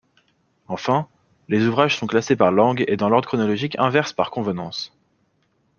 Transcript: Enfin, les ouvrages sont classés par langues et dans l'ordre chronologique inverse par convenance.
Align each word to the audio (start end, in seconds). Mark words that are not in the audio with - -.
Enfin, 0.67 1.07
les 1.47 1.67
ouvrages 1.67 1.95
sont 1.97 2.07
classés 2.07 2.35
par 2.35 2.51
langues 2.51 2.83
et 2.87 2.97
dans 2.97 3.07
l'ordre 3.07 3.27
chronologique 3.27 3.77
inverse 3.77 4.13
par 4.13 4.31
convenance. 4.31 4.97